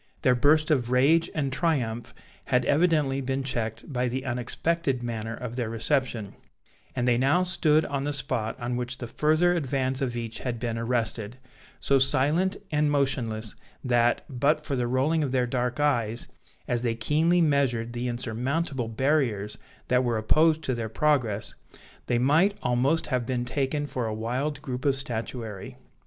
[0.23, 2.11] Their burst of rage and triumph
[2.45, 6.33] had evidently been checked by the unexpected manner of their reception;
[6.95, 10.59] and they now stood on the spot on which the further advance of each had
[10.59, 11.37] been arrested,
[11.79, 16.27] so silent and motionless, that, but for the rolling of their dark eyes,
[16.67, 19.59] as they keenly measured the insurmountable barriers
[19.89, 21.53] that were opposed to their progress,
[22.07, 25.77] they might almost have been taken for a wild group of statuary.